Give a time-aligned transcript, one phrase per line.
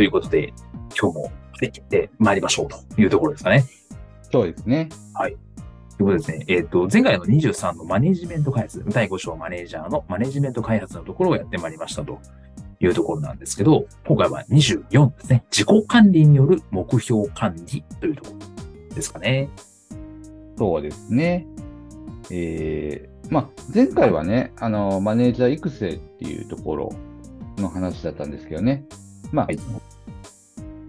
[0.00, 0.54] ということで
[0.98, 3.66] 今日も張り切って参りましょうというところですかね。
[4.32, 4.88] そうですね。
[5.18, 5.36] という
[5.98, 6.44] ことですね。
[6.48, 12.18] えっ、と、前回の23のマネジメント開発、第5章マネージャーのマネジメント開発のところをやってまいりましたと
[12.80, 15.44] いうところなんですけど、今回は24ですね。
[15.50, 18.36] 自己管理による目標管理というとこ
[18.88, 19.50] ろですかね。
[20.56, 21.46] そうですね。
[22.30, 26.92] えーまあ、前回はね、あの、マネージャー育成っていうところ
[27.58, 28.86] の話だったんですけどね。
[29.32, 29.58] まあ、はい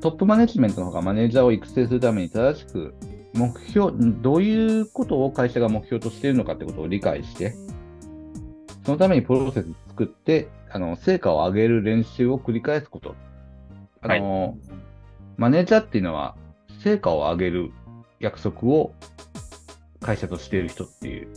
[0.02, 2.96] トップマネジメントの方がマネージャーを育成するために正しく
[3.34, 7.54] 目標、どういうことを会社が目標としているのかってことを理解して、
[8.84, 13.16] そのためにプロセス作って、あの、成果を上げる練習を繰り返すこと。
[14.02, 14.58] あの、
[15.38, 16.36] マネージャーっていうのは、
[16.84, 17.72] 成果を上げる
[18.20, 18.94] 約束を
[20.02, 21.28] 会社としている人っていう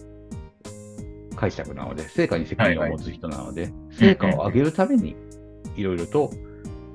[1.37, 5.15] 解釈なので、成果に責任を持つ人なので、成果を上げるために
[5.77, 6.33] いろいろと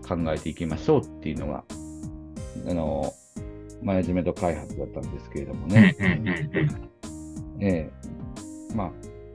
[0.09, 1.63] 考えていきましょうっていうのが、
[2.67, 3.13] あの、
[3.83, 5.95] マネジメント開発だったんですけれどもね。
[7.61, 7.89] え
[8.71, 8.91] えまあ、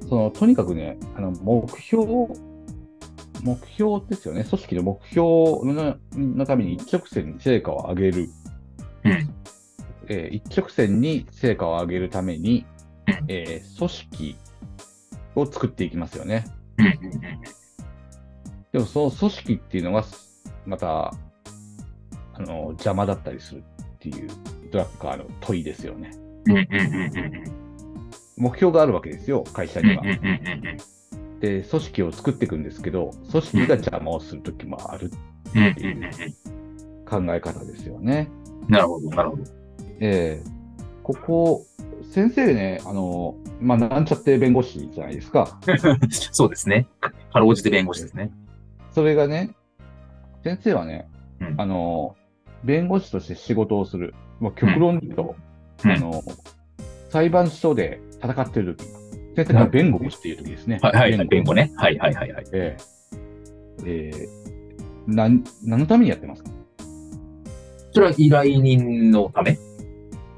[0.08, 2.06] その、とにかくね、あの、目標、
[3.42, 4.44] 目標ですよね。
[4.44, 5.26] 組織の目標
[5.72, 8.28] ののために一直線に成果を上げる。
[9.04, 9.34] うん
[10.06, 12.66] えー一直線に成果を上げるために
[13.06, 14.36] うん、えー組織
[15.36, 16.44] を作っていきますよね。
[18.72, 20.04] でも、その組織っていうのは、
[20.66, 21.12] また、
[22.34, 23.64] あの、邪魔だったりする
[23.96, 24.28] っていう、
[24.70, 26.10] ドラッカーの問いですよね。
[28.36, 30.02] 目標があるわけですよ、会社には。
[31.40, 35.10] で、組織を作っていくんですけど、組織が邪魔をするときもある
[37.08, 38.28] 考え方ですよね。
[38.68, 39.42] なるほど、なるほど。
[40.00, 40.54] ええ
[41.04, 41.66] ここ、
[42.10, 45.60] 先生ね、あの、まあ、なんちゃって弁護士じゃないですか。
[46.32, 46.88] そうですね。
[47.30, 48.30] かろうじて弁護士ですね。
[48.92, 49.50] それがね、
[50.44, 51.08] 先生はね、
[51.40, 52.14] うんあの、
[52.62, 54.14] 弁護士として仕事をする。
[54.40, 55.36] まあ、極論に言うと、
[55.84, 56.22] うんあの、
[57.08, 58.88] 裁判所で戦っているとき、
[59.36, 60.78] 先生が弁護をしているときですね。
[60.82, 61.72] はい、はい、弁護ね。
[61.76, 62.44] はい、はい、はい、はい。
[62.52, 62.76] え
[63.84, 64.28] えええ
[65.06, 66.50] なん、何のためにやってますか？
[67.92, 69.58] それは依頼人のため？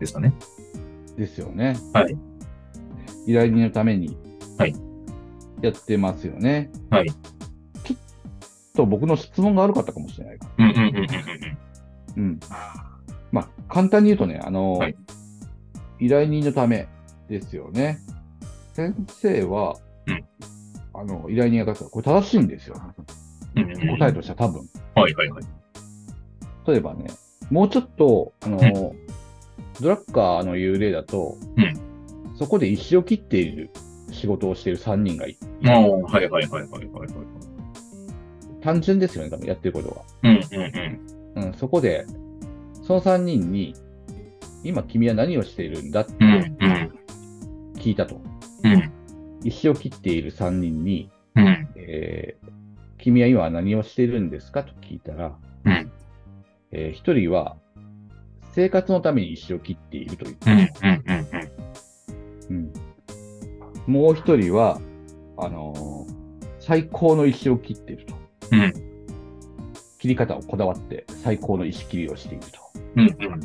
[0.01, 0.33] ですかね。
[1.17, 1.77] ですよね。
[1.93, 2.17] はい。
[3.27, 4.17] 依頼人のために
[4.59, 4.75] はい
[5.63, 6.71] やってますよね。
[6.91, 7.09] はい。
[7.09, 7.36] ちょっ
[8.77, 10.39] と僕の質問が悪かったかもしれない。
[10.59, 11.09] うん、うん、うん、うん。
[12.17, 12.41] うん。
[13.33, 14.97] まあ、簡単に言うとね、あの、はい
[15.99, 16.89] 依頼人のため
[17.29, 17.99] ですよね。
[18.75, 19.77] 先生は、
[20.07, 20.25] うん
[20.93, 22.77] あの、依頼人が書くこれ正しいんですよ。
[23.55, 24.69] うんうんうん答えとしては多分。
[24.95, 25.45] はい、はい、はい。
[26.67, 27.07] 例えばね、
[27.51, 31.81] もうちょっと、あの、うドラッカーの言う例だと、うん
[32.39, 33.71] そこで石を切っている
[34.13, 35.39] 仕事をしている3人がいる。
[35.63, 36.87] おーはい、はい、はい、はい、はい。
[36.87, 37.46] はい
[38.67, 40.03] 単純ですよね、多分やってることは。
[40.25, 41.47] うん、うん、うん。
[41.47, 42.05] うん、そこで、
[42.83, 43.75] その3人に、
[44.65, 46.13] 今君は何をしているんだって
[47.77, 48.21] 聞いたと。
[48.65, 48.93] うん、
[49.45, 52.47] 石を切っている3人に、うん、えー
[52.99, 54.65] 君は今何をしているんですか？
[54.65, 55.93] と聞いたら、うん、
[56.73, 57.57] え1人は、
[58.51, 61.39] 生活のために石を切っていると言ってうん、ましうん、うん、た。
[62.51, 62.73] うん
[63.87, 64.81] もう1人は、
[65.37, 66.17] あのー
[66.59, 68.15] 最高の石を切っていると。
[68.53, 68.73] うん、
[69.99, 72.61] 切り方をこだわって最高の石切りをしていると。
[72.97, 73.05] うん、う
[73.37, 73.41] ん、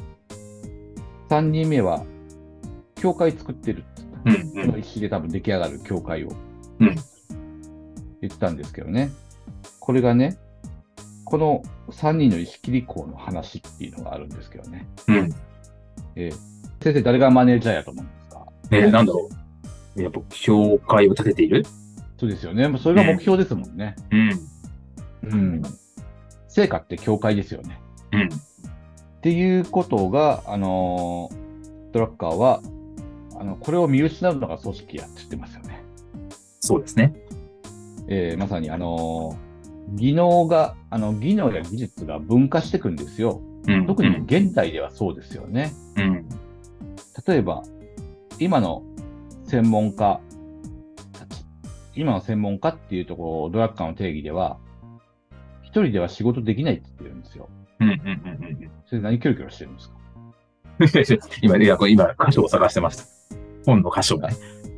[1.29, 2.03] 3人目は、
[2.95, 4.61] 教会作ってるって言った。
[4.61, 6.29] うん、その石で多分出来上がる教会を
[6.79, 6.95] うん
[8.21, 9.11] 言ったんですけどね。
[9.79, 10.37] これがね、
[11.25, 14.87] この3人の石切り工の話っていうのがあるんですけどね。
[15.07, 15.29] うん。
[16.15, 16.35] えー
[16.83, 18.47] 先生、誰がマネージャーやと思うんですか？
[18.71, 19.29] えー、なんだろ
[19.95, 20.01] う。
[20.01, 21.63] やっぱ、教会を立てている？
[22.19, 22.67] そうですよね。
[22.67, 23.95] もうそれが目標ですもんね。
[24.11, 24.31] うん、
[25.23, 25.61] うん。
[26.47, 27.79] 成果って教会ですよね。
[28.13, 28.27] うん、っ
[29.21, 31.41] ていうことが、あのー
[31.93, 32.61] ドラッカーは、
[33.37, 35.83] あの、これを見失うのが組織やって言ってますよね。
[36.61, 37.13] そうですね。
[38.07, 39.51] えーまさにあのー
[39.95, 43.41] 技能が、あの、技能や技術が分化していくんですよ。
[43.67, 45.73] うん特に現代ではそうですよね。
[45.97, 46.25] うん。
[47.27, 47.63] 例えば、
[48.39, 48.83] 今の
[49.45, 50.21] 専門家
[51.95, 54.57] 今の専門家っていうところ、ドラッカーの定義では、
[55.71, 57.47] 一人では仕事できないって言ってるんですよ。
[57.79, 57.89] うん。
[57.89, 57.95] うん。
[57.95, 58.71] うん。
[58.85, 59.79] それ何キョロキョロしてるんで
[61.05, 61.29] すか？
[61.41, 63.03] 今、いや、これ今、箇所を探してました。
[63.65, 64.29] 本の箇所をね。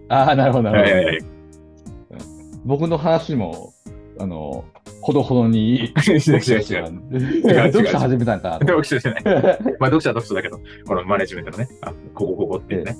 [0.09, 0.89] ああ、なるほど、なるほど。
[0.89, 1.21] いやいやいや。
[2.65, 3.73] 僕の話も、
[4.19, 4.65] あの、
[5.01, 7.71] ほどほどに、違う違う違う。
[7.71, 8.59] 読者始めたんか。
[8.61, 9.23] 読書じゃない。
[9.25, 12.95] まあ、読者は読書だけど、このマネジメントのね、あここここっていうね。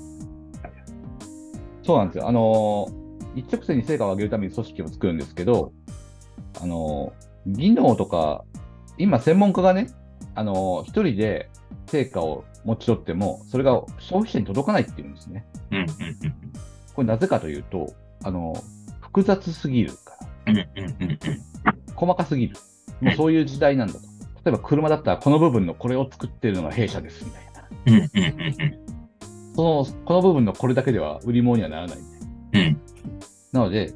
[1.82, 2.28] そうなんですよ。
[2.28, 2.88] あの、
[3.36, 5.72] 一直線に成果を上げるために組織を作るんですけど、
[6.62, 7.12] あの、
[7.46, 8.44] 技能とか、
[8.98, 9.88] 今専門家がね、
[10.34, 11.50] あの、一人で
[11.86, 15.46] 成果を持ち取っても、それが消費者に届かないっていうんですね。
[15.70, 15.86] うんうん
[16.94, 17.92] これなぜかというと、
[18.22, 18.54] あの、
[19.00, 20.52] 複雑すぎるから。
[20.52, 20.58] うん。
[20.58, 21.18] うんうんうんうん。
[21.96, 22.56] 細かすぎる。
[23.00, 24.00] もうそういう時代なんだと。
[24.44, 27.68] 例えば車だったらこの部分のこれを作ってるのが弊社ですみたいな。
[27.86, 28.84] うんうんうん
[29.56, 32.04] その、この部分のこれだけでは売り物にはならないみ
[32.52, 32.68] たいな。
[32.68, 32.80] うん。
[33.52, 33.92] なので、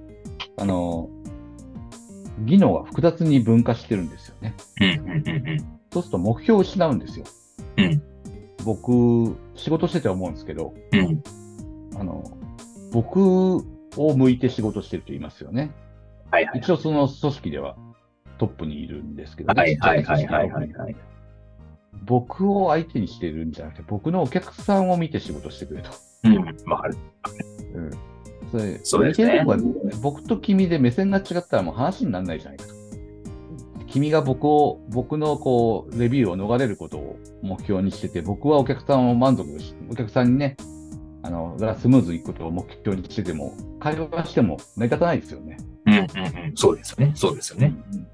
[0.56, 1.08] あの、
[2.44, 4.54] 技能が複雑に分化してるんですよね。
[5.92, 7.24] そうすると目標を失うんですよ。
[7.76, 8.02] うん
[8.64, 11.00] 僕、仕事してて思うんですけど、うん。
[11.00, 11.22] うん。
[11.98, 12.22] あの、
[12.92, 13.62] 僕を
[13.96, 15.70] 向いて仕事してると言いますよね。
[16.30, 16.58] はいはい。
[16.58, 17.76] 一応その組織では
[18.38, 19.62] トップにいるんですけどね。
[19.62, 20.96] はいはいはいちっちゃはい組織のはい。
[22.04, 25.90] 僕を相手にしてるんじゃなくて、僕のお客さんを見て仕事してくれと。
[26.24, 26.70] うん。
[26.70, 26.96] わかる。
[27.74, 27.90] うん。
[28.50, 29.44] それ、そうですね
[30.02, 32.74] 僕と君で目線が違ったらもう話にならないじゃないかと。
[33.86, 40.56] 君が僕を、僕のこう、レビューを逃れることを目標にしてて、僕はお客さんを満足し、お客さんにね、
[41.22, 45.56] あの、がスムーズにいくことを目標にしてても、会話しても成り立たないですよね。
[45.86, 46.52] うんうんうん。
[46.54, 47.12] そうですよね。
[47.14, 47.74] そうですよね。
[47.92, 48.06] うん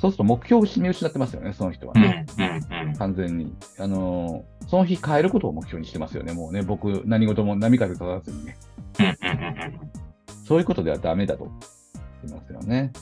[0.00, 2.24] そうすると目標を見失ってますよね、その人はうんね。
[2.38, 2.94] うんうん。
[2.96, 3.54] 完全に。
[3.78, 6.62] あのーその日変えることを目標にしてますよね、もうね。
[6.62, 8.56] 僕、何事も波風立たずにね。
[10.46, 11.48] そういうことではダメだと
[12.22, 12.92] 言いますよね。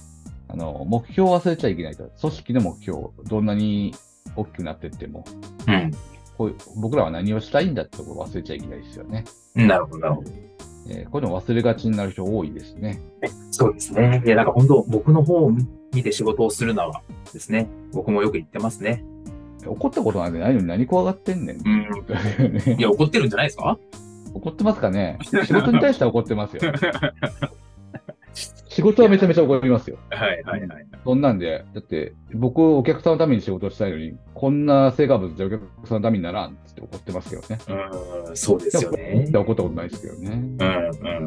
[0.48, 2.10] あの、目標を忘れちゃいけないと。
[2.20, 3.94] 組織の目標、どんなに
[4.36, 5.24] 大きくなってっても、
[5.66, 5.90] うん。
[6.36, 9.24] こう僕らは何をしたいんだってところを忘れちゃいけないですよね。
[9.56, 9.66] うん。
[9.66, 10.30] なるほど、なるほど。
[10.90, 12.98] えーこういうのを忘れがちになる人多いですね。
[13.50, 14.22] そうですね。
[14.24, 15.50] いや、なんか本当、僕の方を
[15.92, 17.02] 見て仕事をするのは
[17.32, 19.04] ですね、僕もよく言ってますね。
[19.66, 21.56] 怒ったことなんてないのに何怖がってんねん。
[21.58, 21.82] うん。
[22.78, 23.78] いや、怒ってるんじゃないですか？
[24.34, 25.18] 怒ってますかね？
[25.22, 26.62] 仕事に対しては怒ってますよ。
[28.68, 29.96] 仕事はめちゃめちゃ怒りますよ。
[30.10, 30.86] はいはいはい。
[31.02, 37.58] そんなんで、だって、僕、お客さんのために仕事をしたいのに、こんな成果物でお客さんのためにならんって怒ってますけどね。
[38.28, 39.26] うん、そうですよね。
[39.28, 40.30] で怒ったことないですけどね。
[40.30, 40.68] うん
[41.10, 41.24] うん。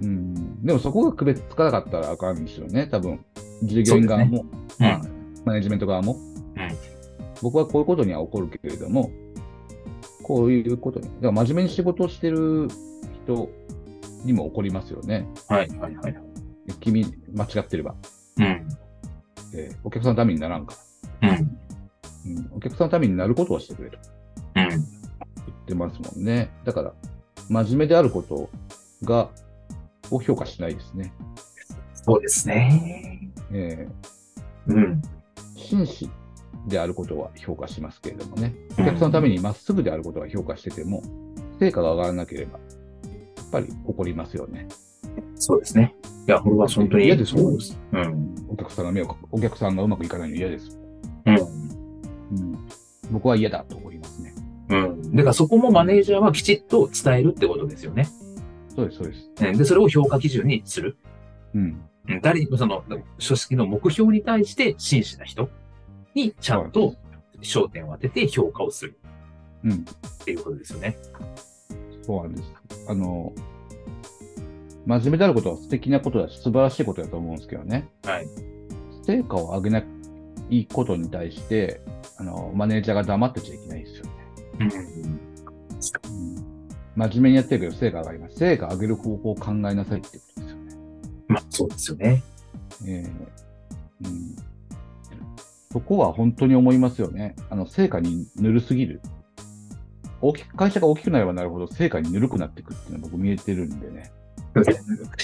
[0.00, 0.64] うん。
[0.64, 3.22] でもそこが区別つかなかったらあかんですよね、多分。
[3.64, 5.00] 従業員側も、うんまあ、
[5.44, 6.14] マネジメント側も。
[6.14, 6.98] うん
[7.42, 9.10] 僕はこういうことには起こるけれども、
[10.28, 12.68] こういうことに、だから真面目に仕事をしてる
[13.24, 13.48] 人
[14.24, 15.26] にも起こりますよね。
[15.48, 16.16] はいはいはい。
[16.80, 17.94] 君、間違ってれば。
[18.36, 18.44] うん。
[19.54, 20.74] えーお客さんのためにならんか
[21.22, 21.30] ら。
[21.30, 21.58] うん。
[22.36, 23.98] うん、お客さんのためになることをしてくれと
[24.56, 24.68] うん。
[24.68, 24.82] 言っ
[25.66, 26.50] てますもんね。
[26.66, 26.92] だから、
[27.48, 28.50] 真面目であること
[29.04, 29.30] が、
[30.10, 31.14] を評価しないですね。
[31.94, 33.30] そうですね。
[33.50, 33.88] え
[34.66, 34.92] うん。
[34.92, 34.98] ー
[35.56, 36.10] 紳士
[36.66, 38.54] であることは評価しますけれどもね。
[38.72, 41.02] お客さんのためにまっすぐであることは評価してても、
[41.58, 42.58] 成果が上がらなければ、や
[43.42, 44.68] っぱり怒りますよね。
[45.36, 45.94] そうですね。
[46.26, 47.06] いや、これは本当に。
[47.06, 47.78] 嫌ですもんです。
[47.92, 48.34] うん。
[48.48, 50.78] お客さんが迷惑、お客さんがうまくいかないの嫌です。
[51.24, 51.36] うん。
[51.36, 52.58] うん、
[53.10, 54.34] 僕は嫌だと思いますね。
[54.68, 55.16] うん。
[55.16, 58.08] だからそこもマネージャーはきちっと伝えるってことですよね。
[58.74, 59.30] そうです、そうです。
[59.40, 60.96] うんで、それを評価基準にする。
[61.54, 61.62] うん。
[62.08, 65.50] うん誰、その、組織の目標に対して真摯な人
[66.14, 66.94] にちゃんと
[67.40, 68.98] 焦点を当てて評価をする
[69.64, 69.72] うん。
[69.72, 70.96] っていうことですよね。
[72.02, 72.52] そうなんです。
[72.88, 73.32] あの、
[74.86, 77.88] 真面目であることは素敵なことだし、素晴らしいことだと思うんですけどね。
[78.04, 78.26] はい。
[79.04, 79.82] 成果を上げな
[80.50, 81.80] いことに対して、
[82.16, 84.10] あの、マネージャーが黙ってちゃいけないですよね。
[84.60, 84.66] うん。
[84.66, 85.20] うん、
[86.96, 88.36] 真面目にやってるけど成果上がります。
[88.36, 90.76] 成果上げる方法を考えなさいってことですよね。
[91.28, 92.22] まあ、そうですよね。
[92.86, 93.10] えー
[94.04, 94.36] うん、
[95.70, 97.36] そこは本当に思いますよね。
[97.50, 99.00] あの、成果にぬるすぎる。
[100.20, 104.10] 大きく、会社が大きくなればなるほど成果にぬるくなっていくっていうのは僕見えてるんでね。
[104.54, 104.76] 不思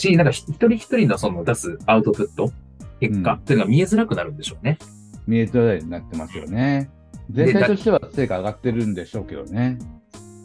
[0.02, 2.52] 議、なんか一人一人のその出すアウトプット、
[3.00, 4.78] 結果っていうのが見えづらくなるんでしょうね。
[5.26, 6.90] 見えづらいになってますよね。
[7.30, 9.78] 全体としては成果上がってるんでしょうけどね。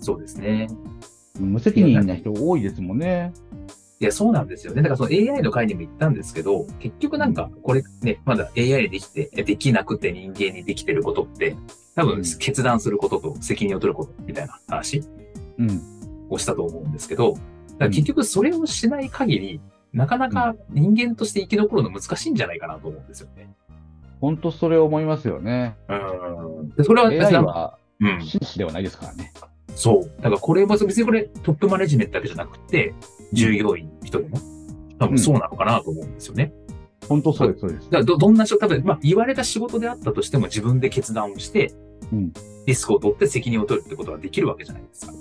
[0.01, 0.67] そうですね。
[1.39, 3.33] 無責任な人多いですもんね。
[4.01, 4.81] いや、そうなんですよね。
[4.81, 11.57] だからその AI の回にも言ったんですけど、結局なんか、これね、まだ AI にできて、できなくて人間にできてることって、
[11.95, 15.03] 多分決断することと責任を取ることみたいな話
[15.57, 15.81] うん。
[16.29, 17.43] をしたと思うんですけど、だか
[17.79, 23.53] ら結局それをしない限り、なかなか人間として生き残るの難しいんじゃないかなと思うんですよね。
[24.21, 25.75] 本当それを思いますよね。
[25.89, 26.69] うん。
[26.69, 28.25] でそれは別 AI に、はうん。
[28.25, 29.33] 紳士ではないですからね。
[29.75, 30.11] そう。
[30.17, 32.93] だからこれは別にこれトップマネジメントだけじゃなくて、
[33.33, 34.37] 従業員の人でも、
[34.99, 36.53] 多分そうなのかなと思うんですよね。
[37.07, 37.85] 本当そうです、そうです。
[37.85, 41.73] だからど、どんな仕事、多分、まあ、言われた仕事であったとしても自分で決断をして、
[42.11, 42.33] うん
[42.65, 45.13] リスクを取って責任を取るってことはできるわけじゃないですか。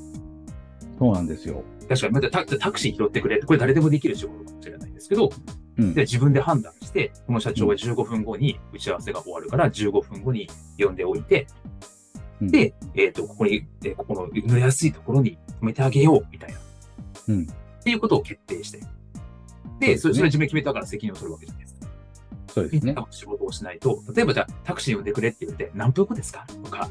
[0.98, 1.64] そうなんですよ。
[1.88, 5.30] 確かに、またタタクシー拾ってくれって、これ誰でもできる仕事かもしれないですけど、
[5.78, 11.46] うんで自分で判断して、この社長は15分後に打ち合わせが終わるから、15分後に呼んでおいて、
[11.82, 11.97] うん
[12.40, 16.58] で、えっ、と、ここに、えーここの乗りやすいところに止めてあげよう、みたいな。
[17.28, 17.42] うん
[17.80, 18.80] っていうことを決定して。
[19.80, 21.86] で、そねそれ自分で決めたから責任を取るわけじゃないですか。
[22.48, 22.94] そうですね。
[23.10, 26.46] 仕事をしないと、例えばじゃあタクシー呼んでくれって言って、何分後ですか？
[26.64, 26.90] とか、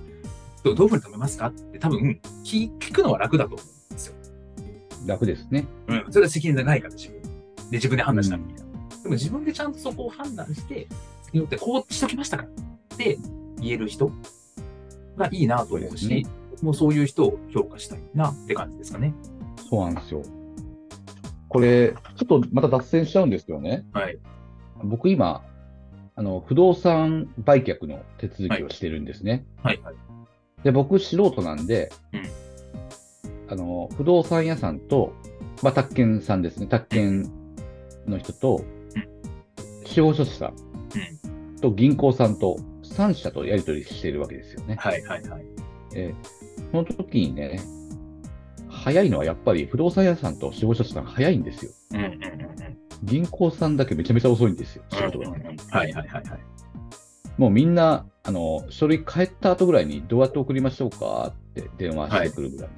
[0.64, 1.48] どどういうふうに止めますか？
[1.48, 4.16] って多分聞、聞くのは楽だと思うんですよ。
[5.06, 5.68] 楽ですね。
[5.88, 6.06] うん。
[6.10, 7.28] それは責任がないから自分で。
[7.28, 7.32] で、
[7.74, 8.64] 自分で判断しなきゃいけない。
[9.04, 10.88] でも自分でちゃんとそこを判断して、
[11.26, 13.18] 責任をってこうしときましたからって
[13.60, 14.12] 言える人
[15.18, 16.26] がいいなと思うし、そうね
[16.62, 19.14] もうそういう人を評価したいなって感じですかね。
[19.70, 20.24] そうなんですよ。
[21.50, 23.86] これ、ちょっとまた脱線しちゃうんですけどね。
[23.94, 24.18] はい。
[24.84, 25.44] 僕今、
[26.16, 29.46] あの、不動産売却の手続きをしてるんですね。
[29.62, 29.96] はいはい。
[30.64, 32.24] で、僕素人なんで、うん
[33.50, 35.14] あの、不動産屋さんと、
[35.64, 36.68] まあ、宅建さんですね。
[36.68, 37.32] 宅建
[38.06, 38.64] の人と、
[39.86, 40.56] 司法書士さん
[41.62, 42.58] と銀行さんと、
[42.98, 44.76] 3社とやり取りしているわけですよね。
[44.80, 45.46] はいはいはい。
[45.94, 47.62] えーその時にね、
[48.68, 51.72] 早いのはやっぱり不動産屋さんと司法書士さん早いんですよ。
[51.94, 52.78] うんうんうんうん。
[53.04, 54.84] 銀行さんだけめちゃめちゃ遅いんですよ。
[54.92, 56.40] 仕事がうんうんうんはいはいはいはい。
[57.38, 62.70] もうみんな、あの、書類帰った後ぐらいにどうやって送りましょうかって電話してくるぐらい。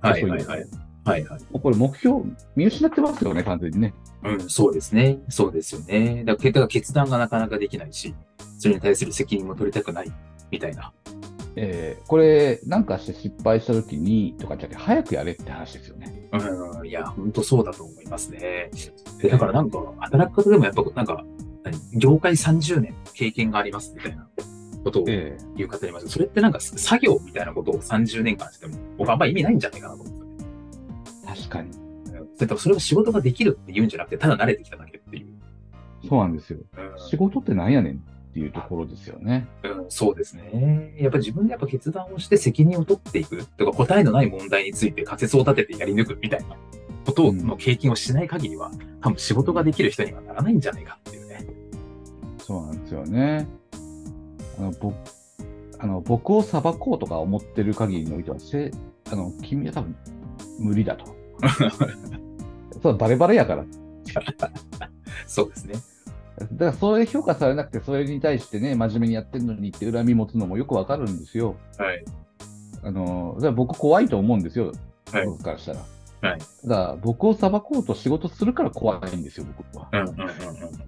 [0.00, 0.70] はい遅んですよはいはい。
[1.04, 1.40] はいはい。
[1.40, 2.20] もうこれ目標
[2.54, 3.94] 見失ってますよね、完全にね。
[4.24, 5.18] うん、そうですね。
[5.28, 6.24] そうですよね。
[6.24, 8.14] だから結果決断がなかなかできないし、
[8.58, 10.12] それに対する責任も取りたくない、
[10.50, 10.92] みたいな。
[11.56, 16.28] えーこれ、なんかして失敗した時に、とかじゃなくて早くやれって話ですよね。
[16.32, 18.70] うん、いや、本当そうだと思いますね。
[19.20, 21.24] でだからなんか、働く方でもやっぱ、なんか、
[21.64, 24.28] 何業界30年経験がありますみたいな
[24.84, 26.08] ことをえ言う方います。
[26.08, 30.44] それってなんか作業みたいなことを30年間しても、僕はあんま意味ないんじゃないかなと思うんですよね。
[31.24, 31.70] え確かに。
[31.70, 31.88] うん
[32.38, 35.26] それとそれを仕事ができるって言うんじゃなくて、ただ慣れてきただけっていう。
[36.08, 36.60] そうなんですよ。
[36.76, 39.48] うん仕事ってなんやねんっていうところですよね。
[39.64, 40.94] うん、そうですね。
[40.98, 46.56] やっぱり自分でやっぱ決断をして責任を取っていくとか答えのない問題について仮説を立ててやり抜くみたいな
[47.06, 48.70] ことうんの経験をしない限りは、
[49.00, 51.46] 多分仕事ができる人にはならないんじゃないかっていうね。
[52.38, 53.48] そうなんですよね。
[54.58, 54.94] あの僕
[55.80, 58.70] あの僕を裁こうとか思ってる限りにおいては、せ
[59.10, 59.96] あの君は多分
[60.58, 61.16] 無理だと。
[62.82, 63.64] そうバレバレやから。
[65.26, 65.74] そうですね。
[66.38, 71.56] だからそれ評価されなくて、それに対してね、真面目にやってるのにって恨み持つのもよくわかるんですよ。
[71.78, 72.04] はい。
[72.82, 74.72] あのだから僕怖いと思うんですよ、
[75.12, 75.80] はい僕からしたら。
[76.20, 76.40] はい。
[76.62, 79.88] ただ僕を裁こうと仕事するから怖いんですよ、僕は。
[79.92, 80.18] うんうんうん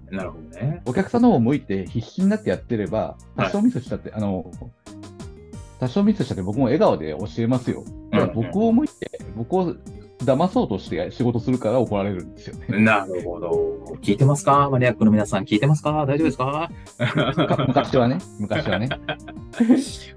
[0.09, 0.15] うん。
[0.15, 0.81] なるほどね。
[0.85, 4.51] お客さんの方を向いて必死になってやってれば、多少ミスしたって、あの、
[5.79, 7.83] 多少ミスしたって僕も笑顔で教えますよ。
[8.11, 9.75] だから僕を向いて、僕を
[10.23, 12.79] 騙そうとして仕事するから怒られるんですよね。
[12.79, 13.95] なるほど。
[14.01, 14.69] 聞いてますか？
[14.69, 16.05] マニアックの皆さん聞いてますか？
[16.05, 16.69] 大丈夫ですか？
[17.47, 18.89] か 昔はね、昔はね。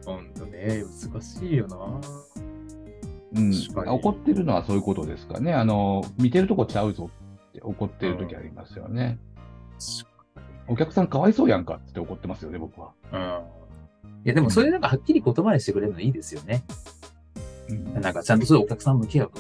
[0.05, 1.77] ほんとね、難しいよな。
[3.37, 3.53] うん
[3.89, 5.53] 怒ってるのはそういうことですかね。
[5.55, 7.11] あの、見てるとこちゃうぞ
[7.49, 9.19] って怒ってる時ありますよね。
[10.69, 12.93] お客さんかわいそうやんかって怒ってますよね、僕は。
[13.13, 13.21] うん。
[14.25, 16.65] いや、でもそれなんかはっきり言葉にしてくれるのいいですよね。
[17.69, 19.31] うんなんかちゃんとそういうお客さん向き合う。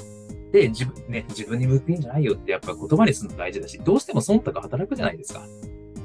[0.54, 5.44] で、自分ね、自分に向くんじゃないよってやっぱ言葉にするの大事だし、どうしても忖度働くじゃないですか。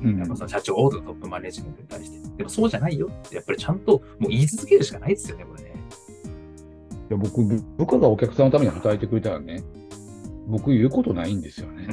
[0.01, 2.37] うんやっぱその社長とかトップマネジメントに対して。
[2.37, 5.73] でもそうじゃないよって、やっぱりちゃんともう言い続けるしかないですよね、これね。
[7.11, 9.61] いや僕、部部下がお客さんのために働いてくれたらね、
[10.47, 11.87] 僕言うことないんですよね。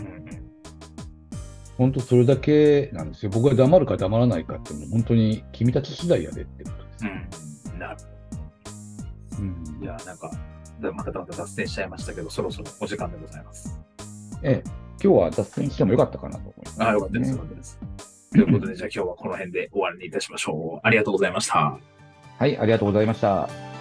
[1.76, 3.30] 本当それだけなんですよ。
[3.34, 7.04] 僕が黙るか黙らないかって、もう本当に君たち次第やでってことです。
[7.04, 7.78] うん。
[7.78, 7.96] なる
[9.36, 9.84] ほうんど。
[9.84, 10.36] いや、なんか、で
[10.80, 13.78] またまた脱線しちゃいましたけど、そろそろお時間でございます。
[14.42, 14.70] ええ、
[15.02, 17.80] 今日は脱線してもよかったかなと思います、あ、よかったです、よかったです。
[18.32, 20.86] ということで、じゃあ今日はこの辺で終わりにいたしましょう。
[20.86, 21.78] ありがとうございました。
[22.38, 23.75] はい、ありがとうございました。